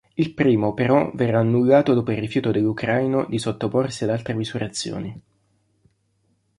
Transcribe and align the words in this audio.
Il 0.15 0.33
primo 0.33 0.73
però 0.73 1.11
verrà 1.13 1.41
annullato 1.41 1.93
dopo 1.93 2.09
il 2.09 2.17
rifiuto 2.17 2.49
dell'ucraino 2.49 3.25
di 3.29 3.37
sottoporsi 3.37 4.03
ad 4.03 4.09
altre 4.09 4.33
misurazioni. 4.33 5.21